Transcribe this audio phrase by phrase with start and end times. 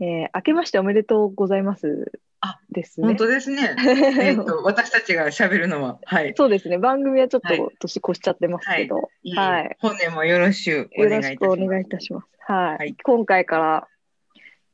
[0.00, 2.10] えー、明けましておめでとうございます。
[2.40, 3.16] あですね本。
[3.16, 3.76] 当ですね。
[4.20, 6.32] えっと、私たちが喋るのは、はい。
[6.36, 6.78] そうですね。
[6.78, 11.46] 番組はちょっはいと年越しちゃってますけど、いいはい本年もよろしくおよ願いいたします。
[11.46, 12.26] ろしくお願いいたします。
[12.40, 12.76] はい。
[12.78, 13.88] はい今回から、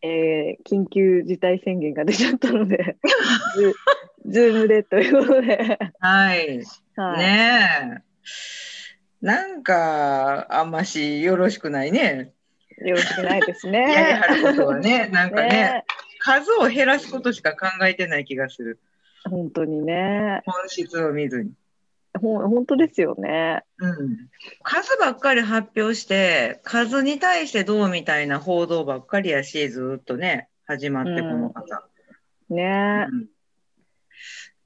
[0.02, 2.97] えー緊急事態宣言が出ちゃったので、
[3.57, 3.74] ズ
[4.27, 6.63] ズームでということで、はい。
[6.97, 8.07] はい、ねえ。
[9.23, 12.33] なんか、あんましよろしくないね。
[12.79, 14.21] よろしくないですやりね。
[14.21, 15.85] はることはね、 なんかねね
[16.19, 18.79] 数を減らすことしか考えてない気がする。
[19.25, 20.43] 本当にね。
[20.45, 21.52] 本質を見ずに。
[22.21, 23.63] ほん本当ですよね。
[23.79, 24.29] うん、
[24.63, 31.85] 数ばっかり発表して数に対してどうみたいな報道ばっかりやしずっとね始まってこの方、
[32.51, 33.07] ね。
[33.10, 33.35] うん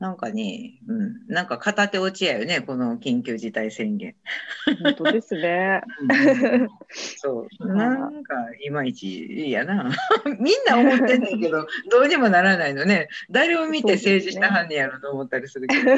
[0.00, 4.14] なんかね、うん、なんか片手落ちやよねこの緊急事態宣言、
[4.82, 5.82] 本当ですね。
[6.00, 6.06] う
[6.64, 6.68] ん。
[7.18, 7.66] そう。
[7.66, 8.34] なんか
[8.64, 9.92] いまいちいいやな。
[10.40, 13.08] みんな思ってんねんけどどうにもならないのね。
[13.30, 15.82] 誰を見て政治したはんねやろと思ったりするけど。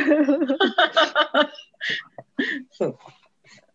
[2.72, 2.98] そう。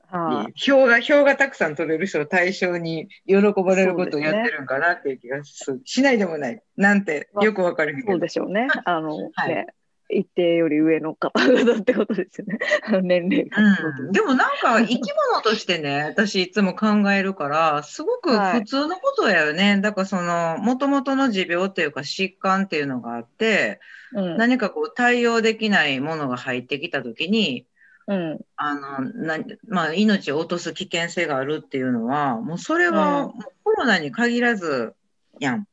[0.10, 5.82] はい票が票がたくさん取れる人を対象に喜ばれることをやってるんかなっていう気がする。
[5.86, 6.62] しないでもない。
[6.76, 8.12] なんてよくわかるけど。
[8.12, 8.68] そうでしょうね。
[8.86, 9.56] あの、はい。
[9.56, 9.68] ね、
[10.10, 12.60] 一定より上の方々ってことですよね。
[13.04, 13.58] 年齢が。
[13.62, 15.00] うん、でもなんか 生き
[15.32, 23.80] 物としてね私いつも考えるからすごく普通のことやよね、だからそのもともとの持病っていうか疾患っていうのがあって
[24.14, 24.38] うん。
[24.38, 27.66] 何かこう対応できないものが入ってきた時に
[28.08, 28.40] うん。
[28.56, 33.34] あのな、まあ、命を落とす危険性があるっていうのはもうそれは
[33.64, 34.94] コロナに限らず
[35.40, 35.68] やん。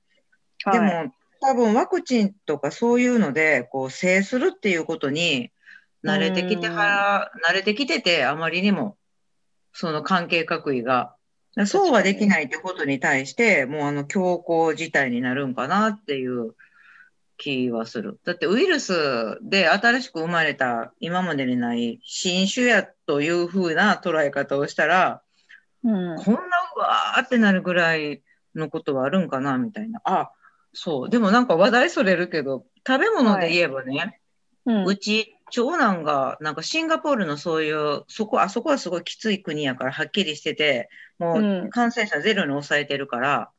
[0.73, 1.13] でも、はい
[1.47, 5.51] 多分ワクチンとかそういうのでこう制するっていうことに
[6.03, 8.97] 慣れてきては慣れてきててあまりにも
[9.73, 11.15] その関係各位が
[11.67, 16.55] そうはできないってことに対してもうあの強行事態になるんかなっていう
[17.37, 18.19] 気はする。
[18.25, 25.23] だってウイルスで新しく生まれた今までにない新種やというふうな捉え方をしたら
[25.85, 26.17] うん。
[26.17, 26.41] こんな
[26.77, 28.23] うわーってなるぐらい
[28.55, 30.01] のことはあるんかなみたいな。
[30.05, 30.31] あ
[30.75, 31.11] そう。
[31.11, 34.21] でもなんか話題それるけど、食べ物で言えばね、
[34.67, 43.51] うんうち、長男が、なんかシンガポールのそういう、そこ、あそこはすごいきつい国やからはっきりしてて、もううん感染者ゼロに抑えてるから、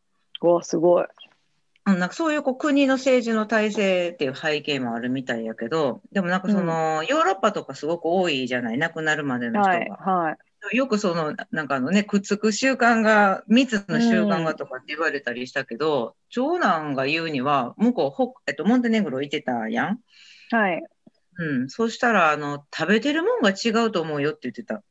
[0.42, 1.06] うわ、すごい。
[1.88, 9.78] うん、なんかそういうこう国の政治の体制っていう背景もあるみたいやけど、でもなんかその、ヨーロッパとかすごく多いじゃない、亡くなるまでの人が。
[9.78, 9.90] はい。
[9.90, 10.38] はい。
[10.72, 20.00] よくその、なんかあのね、くっつく習慣が、密の習慣がとかって言われたりしたけど、長男が言うには、向こう、ほえっと、モンテネグロ行ってたやん？
[20.52, 20.84] はい。
[21.38, 21.70] うん。
[21.70, 24.84] そしたら、あの、食べてるもんが違うと思うよって言ってた。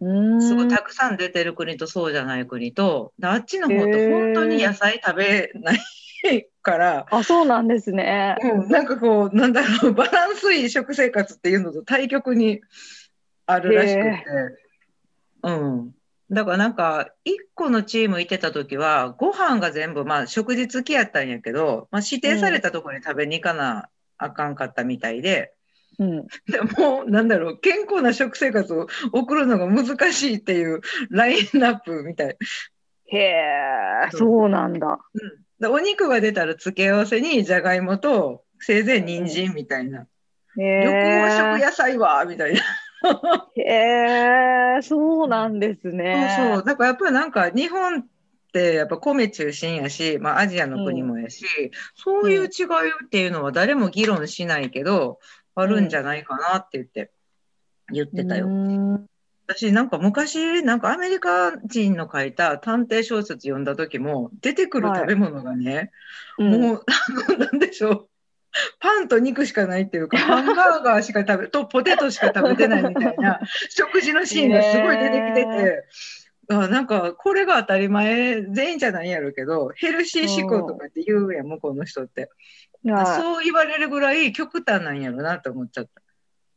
[0.00, 8.36] すごいたくさん出てる国とそうじゃない国と、であっちの方って本当に野菜食べないから、あ、そうなんですね。
[8.42, 12.60] うん、なんかこう、なんだろう、バランスいい食生活っていうのと対極に
[13.46, 14.24] あるらしくてへ、
[15.44, 15.94] うん。
[16.30, 25.52] だからなんか、一個のチーム行ってた時は、ご飯が全部、まあ食事付きやったんやけど、まあ指定されたところに食べに行かなあかんかったみたいで、
[25.98, 26.26] うん。
[26.50, 32.36] でもう、なんだろう、健康な食生活を送るのが難しいっていうラインナップみたい。
[33.06, 34.98] へえ、そうなんだ。
[35.60, 40.06] でお肉が出たら付け合わせにじゃがいもと、せいぜい人参みたいな。
[40.58, 41.64] へ緑黄色え。
[41.64, 42.60] 野菜はみたいな。
[43.56, 46.34] へえ、そうなんですね。
[46.36, 46.64] そうそう。
[46.64, 48.06] だからやっぱりなんか日本っ
[48.52, 51.44] てやっぱ米中心やし、まあアジアの国もやし、
[51.94, 55.18] そういう違いっていうのは誰も議論しないけど、
[55.54, 57.10] あるんじゃないかなって言って、
[57.92, 58.48] 言ってたよ。
[59.46, 65.90] 私なんか昔、なんかアメリカ人の書いた探偵小説読んだ時も、出てくる食べ物がね、
[66.38, 68.08] うんもう、あの、なんでしょう。
[68.80, 73.40] パンと肉しかないっていうか、ハンバーガーしか食べ、とポテトしか食べてないみたいな
[73.70, 75.84] 食事のシーンがすごい出てきてて、
[76.48, 82.30] あなんかこれが当たり前全員じゃないやろうけどヘルシー思考とかって言うやん向こうの人って。
[82.84, 86.02] そう言われるぐらい極端なんやろなと思っちゃった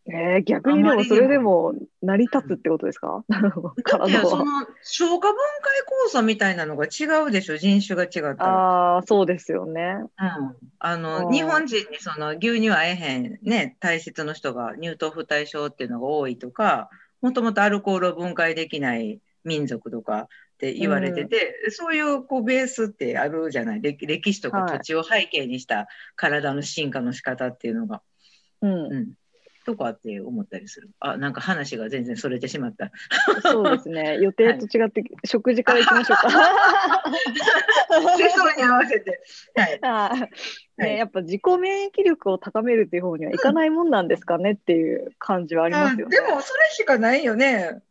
[0.09, 3.25] えー、逆にでもそれでも成り立つってことですか？
[3.29, 4.25] だって体は。
[4.29, 4.45] その
[4.83, 7.57] 消化分解酵素みたいなのが違うでしょ？
[7.57, 8.45] 人種が違ったら。
[8.47, 9.97] ああ、そうですよね。
[9.99, 11.33] うん、ああのー。
[11.33, 16.89] 日本人にその牛乳合えへん、ね、体質の人が乳糖不対症っていうのが多いとか
[17.21, 23.81] もともとアルコールを分解できない民族とかって言われてて、そういうこうベースってあるじゃない？
[23.81, 24.77] 歴歴史とかはい。
[24.79, 28.01] 土地を背景にした体の進化の仕方っていうのが、
[28.61, 28.71] うん。
[28.71, 28.95] う。
[29.01, 29.13] ん、
[29.67, 30.89] とかって思ったりする。
[31.01, 32.89] あなんか話が全然それてしまった。
[33.41, 34.17] そうですね。
[34.21, 36.29] 予定と違って、食事からいきましょうか。
[38.17, 39.21] 世相に合わせて、
[39.55, 40.19] はい、あー。
[40.19, 40.29] はい。
[40.91, 46.17] ね、やっぱ自己免疫力を高めるっていう方にはいかないもんなんですかねっていう感じはありますよね。
[46.17, 47.81] でもそれしかないよね。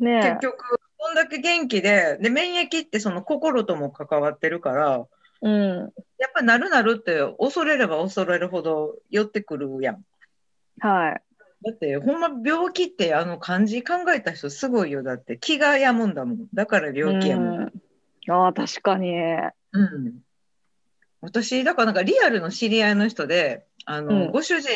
[0.00, 0.38] ね。
[0.40, 2.16] 結局こんだけ元気で。
[2.18, 5.04] で免疫ってその心とも関わってるから
[5.42, 5.92] うん。
[6.18, 10.02] やっぱなるなるって恐れれば恐れるほど寄ってくるやん。
[10.80, 11.22] はい。
[11.66, 15.02] だってほんま病気ってあの漢字考えた人すごいよ。
[15.02, 16.46] だって気が病むんだもん。
[16.54, 18.32] だから病気やもん、うん。
[18.32, 19.16] ああ、確かに。
[19.16, 20.20] うん。
[21.20, 24.30] 私だからなんかリアルの知り合いの人であの、うん。
[24.30, 24.70] ご主人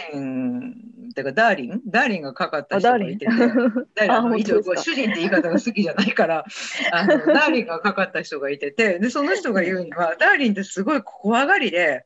[1.10, 1.80] っていうかダーリン？
[1.86, 3.26] ダーリンがかかった人がいてて。
[3.26, 4.44] ダーリン
[4.76, 6.44] 主人って言い方が好きじゃないから
[6.92, 8.98] あのダーリンがかかった人がいてて。
[8.98, 12.04] でその人が言うには ダーリンってすごい怖がりで。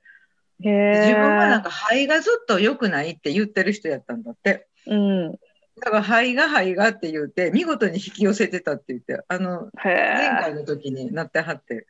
[0.60, 5.32] 自分はなんか肺がずっと良くないって言ってる人やったんだってうん。
[5.80, 10.28] だから肺が肺がって言って見事に引き寄せてたって言ってあのへ前え。
[10.40, 11.86] 回の時になってはって。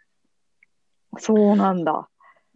[1.19, 2.09] そうなんだ。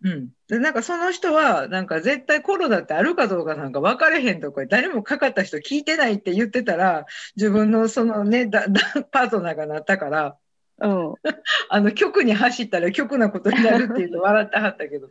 [0.03, 7.05] うん、でなんかその人はなんか絶対コロナってあるかどうかなんか分かれへんとか誰もかかった人聞いてないって言ってたら
[7.37, 8.81] 自分のそのねだだ
[9.11, 10.37] パートナーがなったから
[10.81, 11.15] うん。
[11.69, 15.11] あの局に走ったら局なことになるって言うと笑ってはったけど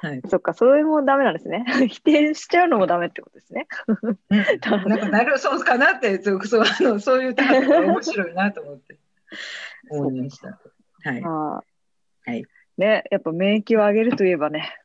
[0.00, 1.64] はい、そっか、それもダメなんですね。
[1.88, 3.66] 否定しちゃうのもダメってことですね。
[3.88, 8.98] うん、なんかなるそうかなってそうそうあのそういうターンが面白いなと思って
[9.90, 10.60] 思いました。
[11.02, 12.44] はい、はい
[12.76, 14.78] ね、やっぱ免疫を上げるといえばね、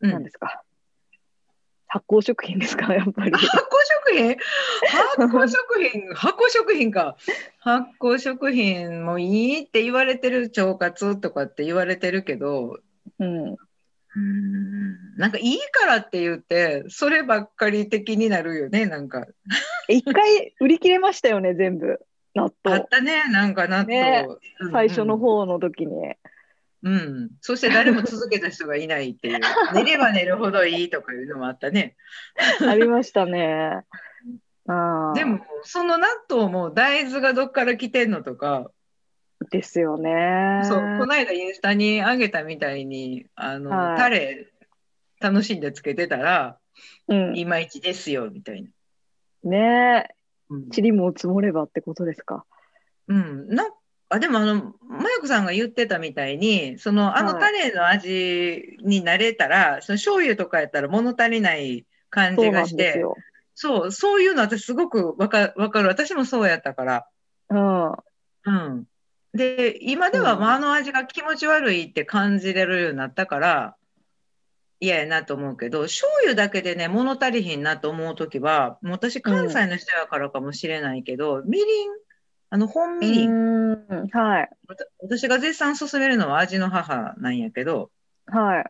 [0.00, 0.62] うん何ですか？
[1.86, 3.30] 発酵食品ですか、やっぱり。
[3.30, 3.58] 発酵
[4.06, 4.36] 食品？
[4.88, 6.08] 発酵食品？
[6.14, 7.16] 発酵食品か
[7.60, 12.80] 発酵食品もいいって言われてる腸活とかって言われてるけど
[13.20, 13.56] うん。
[15.16, 19.26] なんかいいからって言ってそればっかり的になるよねなんか
[19.88, 21.98] 一回売り切れましたよね、全部。
[22.34, 22.84] 納あ豆っ。
[22.88, 24.26] たねなんか納豆、ね
[24.60, 25.92] うん最初の方の時に。
[26.82, 29.40] うん、そして誰も続けた人がいないっていう
[29.72, 31.96] 寝れば寝るほどいいとかいうのもあったね
[32.60, 33.84] ありましたね。
[34.68, 34.72] あ
[35.12, 38.70] ーでもその納豆も大豆がどっから来てんのとか
[39.50, 40.60] ですよね。
[40.64, 44.48] そうこの間インスタに上げたみたいにあの、はいタレ
[45.20, 46.58] 楽しんでつけてたら
[47.08, 48.68] うん、いまいちですよみたいな。
[49.50, 50.14] ねえ、
[50.50, 52.44] うん塵も積もればってことですか？
[53.08, 53.68] うん、な
[54.08, 63.04] あでもあのマヤ子さんが言ってたみたいにそのあのはいタレの味に慣れたら、その醤油とかやったら物足りない感じがして。
[63.56, 67.06] そうそういうの私すごくわかわかる私もそうやったから。
[67.50, 67.92] うん。
[67.92, 68.84] うん、
[69.34, 73.76] で今ではうああの味が気持ち悪いって感じれるようになったから
[74.80, 81.90] 嫌やなと思うけど醤油だけでね物足りひんなと思う時はもう私関西の人やからかもしれないけど、みりん
[82.50, 83.72] あの本みりん、
[84.12, 84.50] はい。
[85.02, 87.90] 私が絶賛勧めるのは味の母なんやけど
[88.26, 88.64] はい。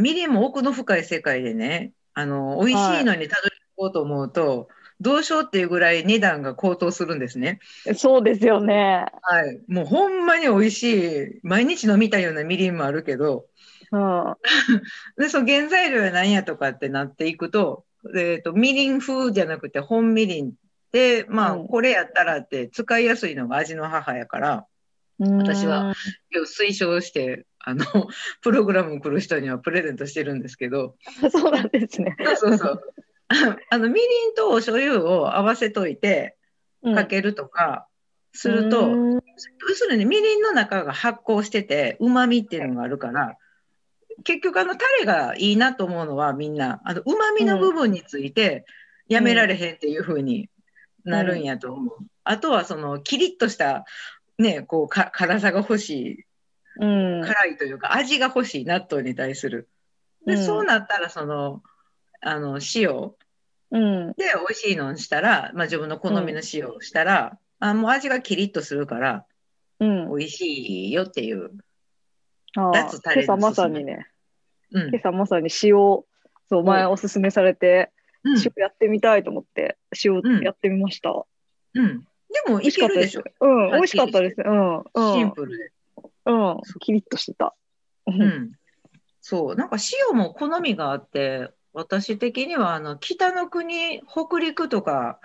[0.00, 4.68] みりんも奥の深い世界でねあの美味しいのにたどり着こうと思うと、
[5.00, 7.60] どうしようっていうぐらい値段が高騰するんですね。
[7.96, 9.06] そうですよね。
[9.22, 10.82] はい、もうほんまに美味し
[11.22, 13.46] い毎日飲みたいようなみりんもあるけど
[13.92, 14.34] うん。
[15.18, 17.84] でその原材料は何やとかってなっていくと,、
[18.14, 20.52] えー、とみりん風じゃなくて本みりん
[20.92, 24.66] でまあ、うんこれやったらって使いやすいのが味の母やから
[25.18, 25.94] 私は
[26.34, 27.84] 推奨してあの
[28.42, 31.30] プログラム来る人にはプレゼントしてるんですけどうん。
[31.32, 32.16] そうなんですね。
[32.36, 32.82] そうそう
[33.70, 36.36] あのみりんとお醤油を合わせといて
[36.82, 37.88] かけるとか
[38.32, 39.14] すると、うん。
[39.14, 39.20] 要
[39.74, 43.36] するにみりんの中が発酵しててうまみっていうのがあるから
[44.24, 48.64] 結局あのタレがいいなと思うのはみんなあのうまみの部分について
[49.08, 50.48] やめられへんっていう風に
[51.04, 53.84] なるんやと思う、あとはそのキリッとした
[54.38, 56.26] ねこうか辛さが欲し
[56.78, 57.20] うん。
[57.20, 59.68] い辛いというか味が欲しい納豆に対する。
[60.26, 60.44] で、うん。
[60.44, 61.62] そうなったらその
[62.26, 63.12] あの塩
[63.70, 64.12] うん。
[64.12, 69.26] で美味しいのにしたら、まあ、自分の好みの塩をしたら、あもう味がキリッとするから
[69.80, 70.08] うん。
[70.16, 71.50] 美味しいよっていう、
[72.56, 74.06] ああ脱タレの今朝まさにね、
[74.72, 76.06] うん今朝まさに塩、そ
[76.50, 77.90] う、前うんおすすめされて、
[78.24, 81.10] うん塩やってみたいと思って、塩うんやってみました。
[81.74, 82.00] うん。
[82.44, 83.46] でも、美味いしかったですけるでしょ。。
[83.46, 84.36] うん、はい美味しかったです。
[84.44, 85.70] うん、うん、シンプルで。
[86.26, 87.54] うん、キリッとしてた。
[88.06, 88.52] う、うんん。
[89.20, 89.54] そう。
[89.54, 89.76] なんか
[90.08, 95.20] 塩も好みがあって、私的には、あの、北の国、北陸とか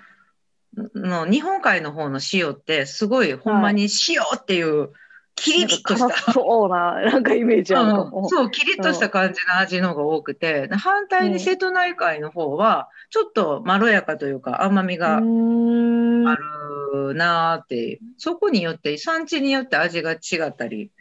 [0.93, 4.89] の日本海の方の塩って、すごい、ほんまに塩っていう、
[5.35, 6.33] キリッとした。
[6.33, 8.19] そうな、 なんかイメージあるかも。
[8.23, 16.27] うんそう、キリッとした感じの味の方が多くて、で反対に瀬戸内海の方は、ちょっとまろやかというか、甘みがうーん。
[16.27, 20.91] あるなーってそこによって、産地によって味が違ったり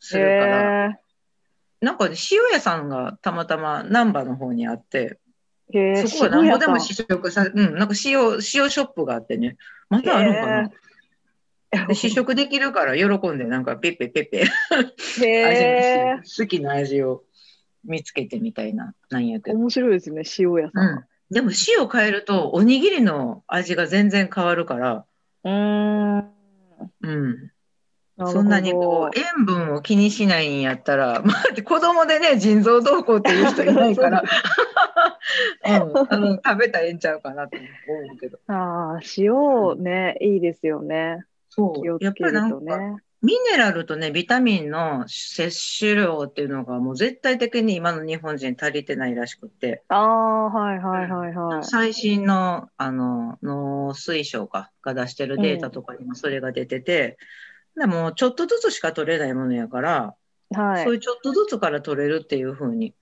[0.00, 1.05] するから、へ
[1.80, 5.18] なんかね、塩屋さんがたまたま難波の方にあって。
[6.06, 9.56] そこはなんぼでも渋試食さ、うん、なんか塩、塩ショップがあってね、
[9.88, 11.94] まだあるんかな。
[11.94, 14.46] 試食できるから喜んで、なんかペッペペッペ
[16.38, 17.24] 好きな味を
[17.84, 19.58] 見つけてみたいな、なんやけど。
[19.58, 20.80] 面白いですね、塩屋さ。
[20.80, 21.04] うんん。
[21.30, 25.04] でも塩変えると、おにぎりの味が全然変わるから、
[25.44, 27.52] うーん。
[28.18, 34.22] そんなにこう、塩分を気にしないんやったら、 まあ、子供でね、腎臓どうこうっていう人いないから、
[35.66, 38.38] うん、あの食べたらええんちゃうかなと思うけど。
[38.46, 41.24] ああ、塩ね、いいですよね。
[41.50, 42.04] そう。
[42.04, 42.56] やっぱりなんか。
[43.22, 51.64] ミネラルとね、ビタミンの摂取量っていうのがもう絶対的に今の日本人足りてないらしくって、ああ、はいはいはいはい。
[51.64, 57.16] 最新のあの農水省かが出してるデータとかにもそれが出てて、
[57.76, 60.14] でもちょっとずつしか取れないものやから、
[60.54, 62.94] はいそういうちょっとずつから取れるっていうふうに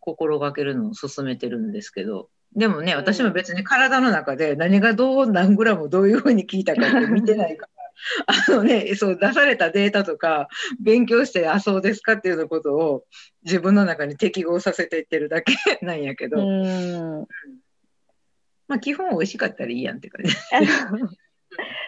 [0.00, 7.84] 心がけるのを勧めてるんですけど、でもね、うん私も別に体の中で何がどう何グラムどういうふうに効いたかって見てないから、
[8.50, 10.48] あのね、そう出されたデータとか
[10.80, 13.04] 勉強して、あ、そうですかっていうようなことを
[13.44, 15.54] 自分の中に適合させていってるだけ
[15.84, 17.26] なんやけど、うーん。
[18.68, 20.34] まあ基本美味しかったらいいやんって感じ。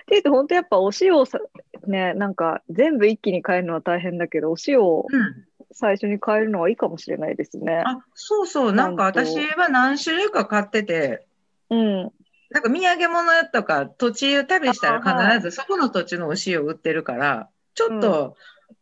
[0.03, 1.39] っていうと、本当やっぱお塩をさ、
[1.87, 5.49] ね、なんか全部一気に変えるのは大変だけど、お塩をうん。
[5.73, 7.83] 最初に変えるのはいいかもしれないですね。
[7.85, 11.27] あ、そうそう、なんか私は何種類か買ってて、
[11.71, 12.13] うん。
[12.51, 18.37] なんか土産物とか土地旅したら必ずそこの土地のお塩売ってるから、ちょっと、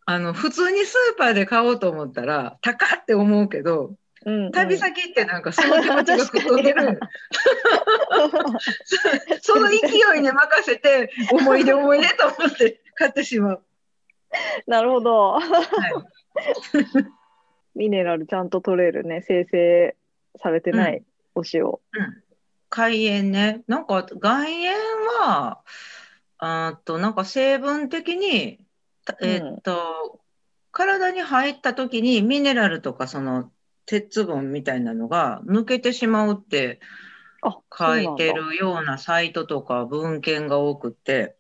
[0.05, 3.95] あの、普通にスーパーで買おうと思ったら、高って思うけど、
[4.27, 7.01] うん、旅先ってなんかその気持ちが吹っ飛んでる。
[9.41, 9.77] その勢
[10.19, 13.63] いに任せて、思い出思い出と思って買ってしまう。
[14.67, 15.35] なるほど。
[15.35, 15.45] はい。
[17.75, 19.97] ミネラルちゃんと取れるね、生成
[20.37, 21.05] されてない
[21.35, 21.65] お塩。
[21.65, 21.81] うん。
[22.69, 23.63] 海塩ね。
[23.69, 24.75] なんか岩塩
[25.21, 25.61] は、
[26.39, 28.59] あと、なんか成分的に、
[29.05, 30.21] たえーっと、
[30.73, 33.51] 体に入った時にミネラルとかその
[33.87, 36.81] 鉄分みたいなのが抜けてしまうって
[37.43, 41.37] あ、書いてるようなサイトとか文献が多くって、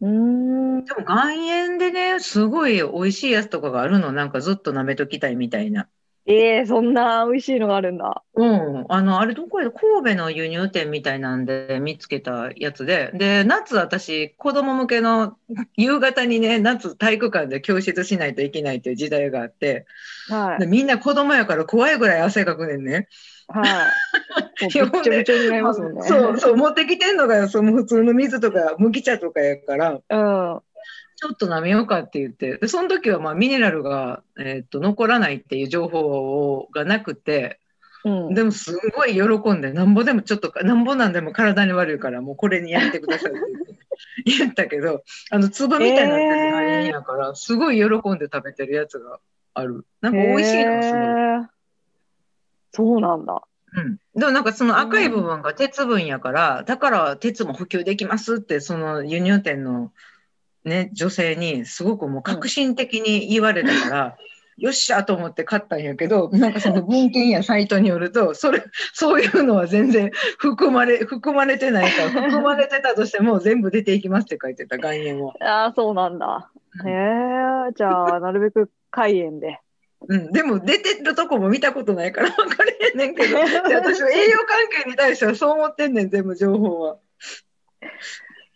[0.00, 0.84] そうん。
[0.84, 5.88] でも岩塩でね、すごい美味しいやつとかがあるの、なんかずっと舐めときたいみたいな。
[6.26, 8.22] えー、そんな美味しいのがあるんだ。
[8.34, 9.70] うん、あの、あれどこや？
[9.70, 15.36] 神戸の輸入店みたいなんで見つけたやつで、で、夏私、子供向けの
[15.76, 19.84] 夕方にね、夏体育館で教室しないといけないという時代があって、
[20.30, 20.60] はい。
[20.60, 23.08] でみんな子供やから怖いぐらい汗かくねんね。
[23.48, 24.64] はい。
[24.64, 26.02] もうびっちょびちょになりますもんね。
[26.04, 30.16] そう、そう、持ってきてんのが、その普通の水とか麦茶とかやから、う
[30.56, 30.60] ん。
[31.24, 37.60] ちょっと舐めようかって言って、でその時はまあミネラルが、えーっと残らないっていう情報がなくて、
[38.04, 38.34] うん。
[38.34, 43.40] でもすごい喜んで、なんぼでもちょっと、なんぼなんでも体に悪いから、もうこれにやってくださいって
[44.26, 49.18] 言っ たけど、あの粒みたいになってる概念やから、すごい喜んで食べてるやつが
[49.54, 49.86] ある。
[50.02, 51.46] なんか美味しいのすごい。
[52.72, 53.42] そうなんだ。
[53.76, 59.90] うん、でもなんかその赤い部分が鉄分やから、だから鉄も補給できますって、その輸入店の
[60.64, 64.16] ね、女性にすごくもう革新的に言われたから、
[64.56, 75.34] よっしゃと思って買ったんやけど、なんかその文献やサイトによると、それ、そういうのは全然含まれ、含まれてないから、 含まれてたとしても全部出ていきますって書いてた概念は。
[75.40, 76.50] ああ、そうなんだ。
[76.82, 76.92] うんへ
[77.68, 79.60] え、じゃあ、なるべく海塩で。
[80.08, 83.36] うん、でも出てるとこも見たことないから分かれへんねんけど、
[83.68, 86.98] で私は栄養関係に対してはそう思ってんねん、全部情報は。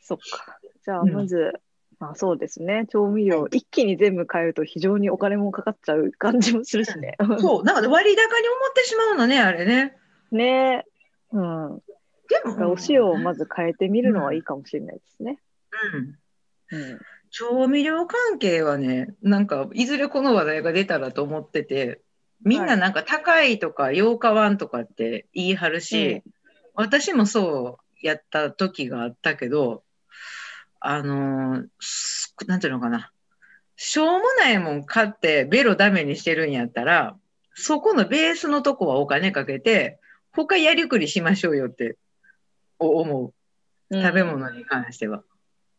[0.02, 0.58] そっか。
[0.84, 1.52] じゃあ、うんまず、
[2.00, 2.86] まあそうですね。
[2.90, 7.16] 調味料、一気に全部変えると非常にお金もかかっちゃう感じもするしね。
[7.40, 9.96] そう、なんか 割高に思ってしまうのね、あれね。
[10.30, 10.84] ね
[11.32, 11.36] え。
[11.36, 11.82] うん。
[12.28, 15.38] でも、お塩をまず変えてみるのはいいかもしれないですね。
[16.72, 17.00] うん、うん。
[17.30, 22.00] 調味料関係はね、なんか、いずれこの話題が出たらと思ってて、
[22.44, 26.22] みんななんか高いとか、洋化湾とかって言い張るし、
[26.74, 29.82] 私もそうやった時があったけど、
[30.80, 31.64] あの
[32.46, 33.10] なんていうのかな。
[33.76, 37.16] しょうもないもん買ってベロダメにしてるんやったら、
[37.54, 39.98] そこのベースのとこはお金かけて、
[40.32, 41.96] 他やりくりしましょうよって
[42.78, 43.34] お思う。
[43.90, 45.18] 食べ物に関しては。
[45.18, 45.22] うん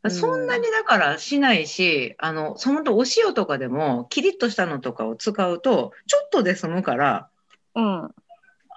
[0.08, 7.30] そんなにだからしないし、あの、そのとお塩とかでも、キリッとしたのとかを使うと、ちょっとで済むから、
[7.76, 8.10] うん。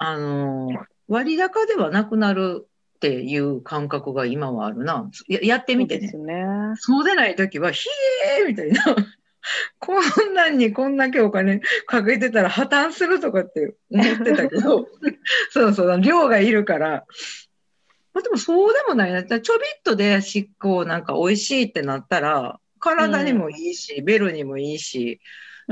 [0.01, 0.69] あの、
[1.07, 2.67] 割高ではなくなる
[3.03, 5.11] っていう感覚が今はあるな。
[5.27, 6.39] ややってみてねそうです。
[6.39, 6.45] ね。
[6.77, 7.89] そうでないときは、ひ
[8.39, 8.81] えーみたいな。
[9.81, 14.87] こんなんにこんだけお金かけてたら破綻するとかって思ってたけど、
[15.51, 17.05] そうそう、量がいるから。
[18.15, 19.25] まあ、でもそうでもないな。
[19.25, 25.21] ちょびっとで執行なんか美味しいってなったら、体にもいいし、ベロにもいいし、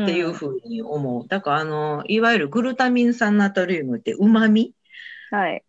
[0.03, 1.29] っていうふうに思う。
[1.29, 4.75] だから、あの、いわゆるグルタミン酸ナトリウムって旨味
[5.31, 5.63] はい。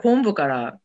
[0.00, 0.78] 昆布から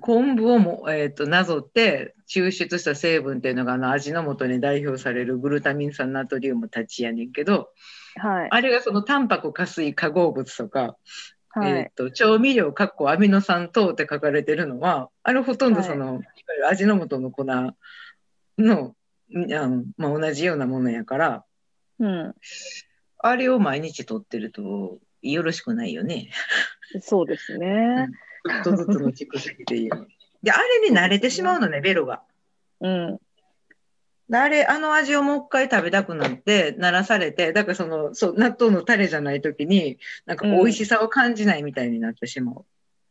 [0.00, 7.70] 昆布をも、えー、となぞって抽出した成分っていうのがあの味の素に代表されるグルタミン酸ナトリウムたちやねんけど
[8.16, 8.48] はい。
[8.50, 10.96] あれがそのタンパク加水化合物とか、
[11.50, 11.70] はい。
[11.70, 16.20] えー、と調味料かっこアミノ酸等って書かれてるのはあれほとんどその、い、わ
[16.56, 17.72] ゆる味の素の粉のあ
[18.58, 18.94] の、
[19.96, 21.44] まあ、同じようなものやから
[21.98, 22.34] うん。
[23.18, 26.30] あれを毎日取ってるとよろしくないよね。
[27.00, 28.08] そうですね。
[28.44, 30.08] ちょっとずつの蓄積でいう。
[30.42, 32.22] で、あれに慣れてしまうのね、ベロが。
[32.80, 33.18] うん。
[34.28, 42.64] であれ、あの味をもう一回食べたくなって、鳴らされて、だからその、そう、納豆のタレじゃないときに、なんか美味しさを感じないみたいになってしまう。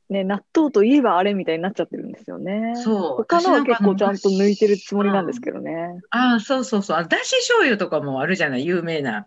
[0.09, 2.73] ね、納豆といえばあれみたいになっちゃってるんですよね。
[2.75, 2.99] そう。
[3.17, 5.99] 他のは結構ちゃんと抜いてるつもりなんでですけどね。
[6.11, 6.97] ああ、そうそうそう。
[6.97, 9.25] あだし醤油とかもあるじゃない、有名な。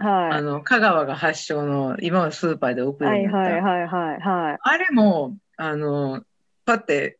[0.00, 3.08] あはの、香川が発祥の、今はスーパーで送い。
[3.08, 3.32] るよ。
[3.32, 4.58] はいはいはいはいはい。
[4.60, 6.22] あれも、あの、
[6.64, 7.18] パって、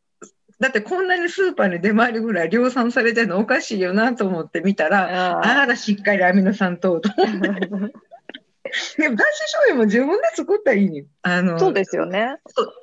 [0.59, 7.47] だってこんなにスーパーに出回るぐらい量産されてるのおかしいよなと思って見たら、ああら、しっかりアミノ酸等と思って。
[7.47, 7.91] ー
[8.97, 11.05] でも、だし醤油も自分で作ったらいいに。
[11.23, 12.37] あの、そうですよね。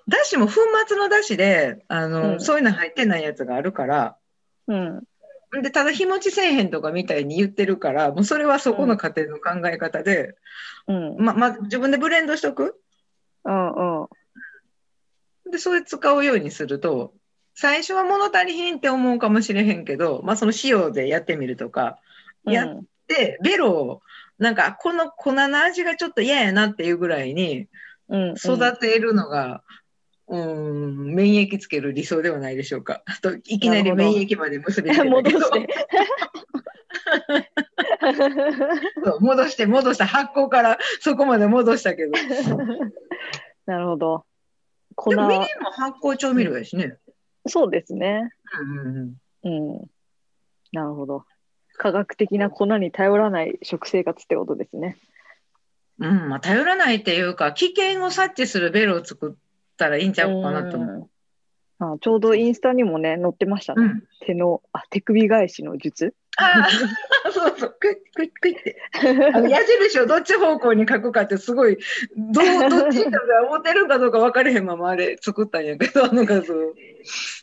[0.09, 0.53] だしも粉
[0.87, 4.17] 末のだしで、あの、うんそういうの入ってないやつがあるから、
[4.67, 5.03] うん。
[5.63, 10.35] で、ただ日持ちせえへんとかみたいに言ってるから、もうそれはそこの家庭の考え方で、
[10.87, 11.17] うん。
[11.19, 12.81] ま、ま、自分でブレンドしとく？
[13.45, 14.09] うんうん。
[15.51, 17.15] で、それ使うようにすると、
[17.55, 21.99] 最初は物足りひんって思うかもしれへんけど、まあその塩でやってみるとか、
[22.45, 24.03] やっで、ベロを、
[24.39, 27.67] なんか、この粉の味がちょっと嫌やなっていうぐらいに
[28.09, 28.35] うん。
[28.35, 29.63] 育てるのが、
[30.31, 33.03] うん、免疫つける理想ではないでしょうか。
[33.23, 35.69] といきなり免疫まで結びつけたけど戻して。
[39.21, 42.13] 戻して、戻した、発酵からそこまで戻したけど。
[43.67, 44.25] なるほど。
[44.95, 46.99] 粉でもみりんも発酵調味料やしね。
[47.47, 48.31] そうですね。
[48.61, 48.97] うんうん
[49.45, 49.91] うんうん。
[50.73, 51.25] なるほど。
[51.79, 54.99] 科学的な粉に頼らない食生活ってことですね。
[56.01, 59.35] うん、まあ、頼らないっていうか、危険を察知するベロを作っ
[59.79, 60.97] たらいいんちゃうかなと思う。
[60.97, 61.11] うん
[61.81, 63.85] あちょうどインスタにもね、載ってましたね。
[63.85, 64.03] うん。
[64.27, 66.15] 手の、あ、手首返しの術。
[66.37, 66.69] ああ、
[67.31, 68.77] そうそう、クイックイックイって。
[69.33, 71.79] あの矢印をどっち方向に書くかってすごい、
[72.17, 76.55] どう、どっちかが思ってるかどうか分かれへんままあれ作ったんやけど、あの画像。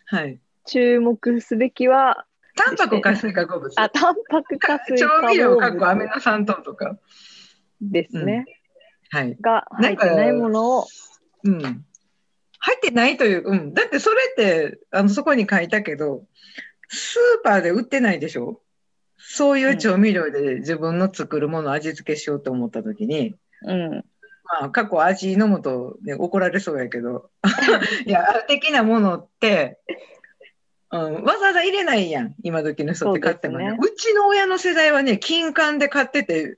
[0.08, 0.40] はい。
[0.66, 2.26] 注目すべきは、
[2.58, 3.74] タンパク活性化合物。
[3.80, 6.98] あ、タンパク化水調化味料合かっこアミ物ノ酸等とか。
[7.82, 8.46] ですね。
[9.12, 9.38] はい。
[9.40, 10.88] が入ってないものを、
[11.44, 11.86] うん。
[12.66, 13.74] 入ってないという、うん。
[13.76, 16.26] だってそれって、あの、そこに書いたけど、
[16.88, 18.60] スーパーで売ってないでしょ？
[19.18, 23.92] そういう調味料で自分の作るものを味付けしようと思ったときに、うん。
[24.46, 27.30] まあ、過去味の素で怒られそうやけど、
[28.06, 29.78] いや、的なものって、
[30.92, 33.70] うん、わざわざ入れないやん、今時の人って買ってもね。
[33.70, 36.58] そううちの親の世代はね、金柑で買ってて、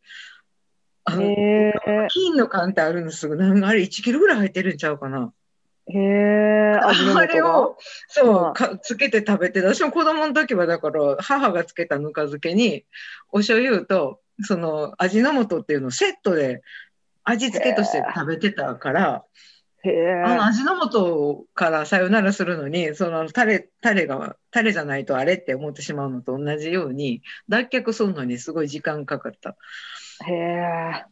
[1.04, 5.34] あの金の缶ってあるんですなんかあれ1キロぐらい入ってるんちゃうかな。
[5.90, 6.92] へえ、あ
[7.26, 7.42] れ。
[7.42, 7.78] を、
[8.10, 9.74] そうは、かつけて食べてた。
[9.74, 12.86] 私も子供の時はだから、母がつけたぬか漬けに、
[13.32, 16.62] お醤油と、その味の素っていうのをセットで
[17.24, 19.24] 味付けとして食べてたから、
[20.26, 29.56] あの味の素からさよならするのに、そのタレ、タレが、タレじゃないとあれって思ってしまうのと同じように、脱却するのにすごい時間かかった。
[30.26, 31.06] へえ、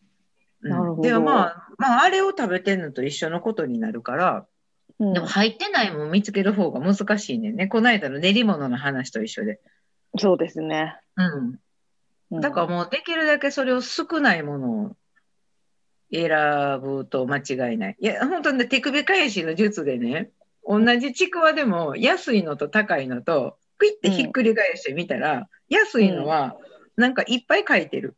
[0.64, 4.48] うんなるほどでもまあ、まあ、あれを食べてんのと一緒のことになるから、
[5.00, 7.68] うんでも入ってないもん見つける方が難しいねんね。
[7.68, 9.60] この間の練り物の話と一緒で。
[10.18, 10.98] そうですね。
[11.18, 11.60] うん。
[12.32, 14.96] うんだからもうできるだけそれを少ないものを
[16.12, 16.30] 選
[16.82, 17.98] ぶと間違いない。
[18.00, 20.32] いや、本当にね、手首返しの術でね、
[20.68, 26.58] 同じちくわでも安いのと高いのとクイってひっくり返してみたら、安いのは
[26.96, 28.16] なんかいっぱい書いてる。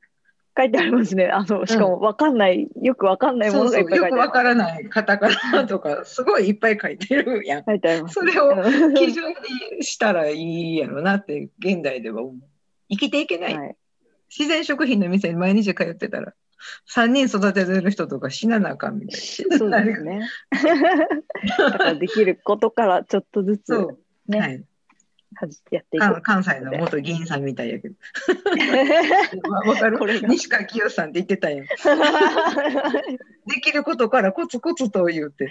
[0.58, 1.28] 書いてありますね。
[1.28, 4.12] あの、しかもわかんない、よくわかんないもそうそのがいうっぱい書いてある。
[4.12, 7.64] よくわからないカタカナとかすごいいっぱい書いてるやん。
[7.64, 8.14] 書いてあります。
[8.16, 9.34] それをうん基準
[9.78, 12.36] にしたらいいやろなって現代では思う。
[12.90, 13.58] 生きていけない。
[13.58, 13.76] はい。
[14.36, 16.34] 自然食品の店に毎日通ってたら
[16.94, 20.22] 3人育ててる人とか死ななあかんみたいそうですね。
[21.58, 23.78] だからできることからちょっとずつな。
[23.78, 23.84] そ
[24.28, 24.32] う。
[24.32, 24.64] ねはい。
[25.72, 27.96] やっていこ関西の元議員さんみたいやけど。
[29.50, 29.98] わ わかる？
[30.00, 31.66] これが西川きよしさんって言ってたやん。
[31.66, 31.70] で
[33.62, 35.50] きることからコツコツと言うて、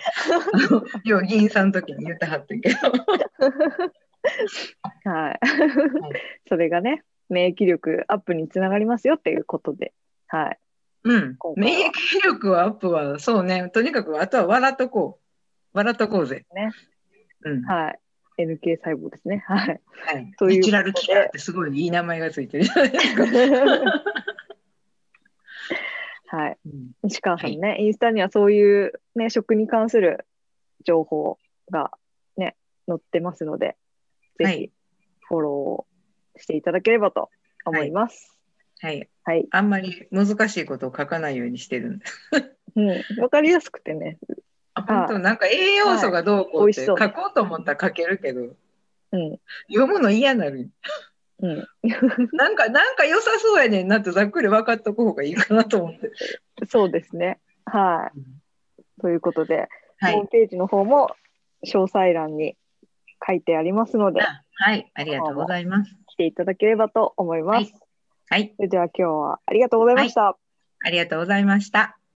[0.52, 2.76] あ の要は議員さんの時に言ってはってんけど。
[5.10, 5.40] はい。
[6.48, 9.92] それがね、免疫力アップにつながりますよっていうことで、
[10.28, 10.58] はい。
[11.04, 11.92] うん免疫
[12.24, 13.70] 力アップは、そうね。
[13.72, 15.26] とにかく、あとは笑っとこう。
[15.72, 16.44] 笑っとこうぜ。
[16.54, 16.72] ね。
[17.42, 17.62] うん。
[17.62, 17.98] はい。
[18.38, 19.44] NK 細胞ですね。
[19.46, 19.80] はい。
[20.06, 20.32] はい。
[20.38, 23.24] というナチュラルキラーってすごいいい名前がついてるじゃないですか。
[26.28, 26.58] はい。
[26.66, 30.26] うん西川さんね、インスタにはそういうね、食に関する
[30.84, 31.38] 情報
[31.70, 31.92] が
[32.36, 33.76] ね、載ってますので、
[34.38, 34.72] ぜひはい
[35.28, 37.30] フォローしていただければと
[37.64, 38.32] 思います。
[38.80, 39.08] はい。
[39.24, 39.46] はい。
[39.50, 42.30] あんまり難しいことを書かないようにしてるんです。
[42.76, 42.82] う
[43.18, 43.22] ん。
[43.22, 44.18] わかりやすくてね。
[44.86, 48.54] あ本当なんか栄養素がどうこうって書こうと思ったら書けるけど、
[49.12, 49.38] うん。
[49.68, 50.70] 読むの嫌になる。
[51.40, 51.68] うん。
[52.32, 56.10] なんか、なんか良さそうやねんなってざっくり分かっとく方がいいかなと思って。
[56.66, 57.38] そうですね。
[57.64, 59.00] はい。
[59.00, 59.68] ということで、
[59.98, 60.28] はいホーム。
[60.28, 61.14] ページの方も
[61.64, 62.56] 詳細欄に
[63.26, 64.90] 書いてありますので、あはい。
[64.94, 65.94] ありがとうございます。
[66.06, 67.72] 来ていただければと思います。
[67.72, 67.86] はい
[68.28, 68.52] はい。
[68.56, 70.36] それでは今日はありがとうございました。
[70.84, 71.96] ありがとうございました。